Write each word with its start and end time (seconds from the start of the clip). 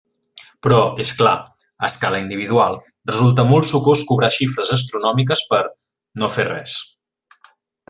Però, 0.67 0.77
és 1.03 1.09
clar, 1.19 1.33
a 1.83 1.89
escala 1.93 2.21
individual, 2.23 2.79
resulta 3.11 3.45
molt 3.51 3.69
sucós 3.73 4.03
cobrar 4.13 4.33
xifres 4.39 4.73
astronòmiques 4.79 5.45
per... 5.53 5.61
no 6.23 6.33
fer 6.39 6.49
res. 6.51 6.79